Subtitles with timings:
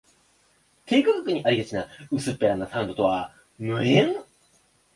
[0.87, 4.23] 低価格にありがちな薄っぺらなサウンドとは無縁